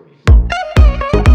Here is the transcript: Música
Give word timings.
Música 0.00 1.29